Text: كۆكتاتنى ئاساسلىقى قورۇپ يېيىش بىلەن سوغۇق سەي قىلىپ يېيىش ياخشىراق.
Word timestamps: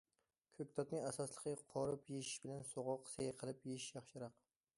كۆكتاتنى 0.61 1.01
ئاساسلىقى 1.09 1.53
قورۇپ 1.75 2.09
يېيىش 2.15 2.33
بىلەن 2.47 2.67
سوغۇق 2.71 3.13
سەي 3.13 3.33
قىلىپ 3.45 3.65
يېيىش 3.71 3.91
ياخشىراق. 4.01 4.43